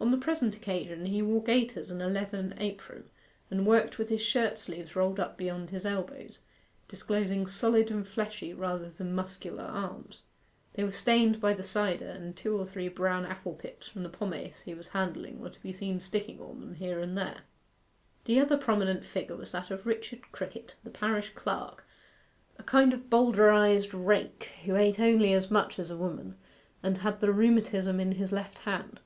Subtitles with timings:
[0.00, 3.08] On the present occasion he wore gaiters and a leathern apron,
[3.52, 6.40] and worked with his shirt sleeves rolled up beyond his elbows,
[6.88, 10.22] disclosing solid and fleshy rather than muscular arms.
[10.72, 14.08] They were stained by the cider, and two or three brown apple pips from the
[14.08, 17.42] pomace he was handling were to be seen sticking on them here and there.
[18.24, 21.86] The other prominent figure was that of Richard Crickett, the parish clerk,
[22.58, 26.34] a kind of Bowdlerized rake, who ate only as much as a woman,
[26.82, 28.98] and had the rheumatism in his left hand.